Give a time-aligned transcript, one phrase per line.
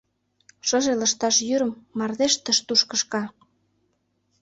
[0.67, 3.23] Шыже лышташ йӱрым Мардеж тыш-туш кышка.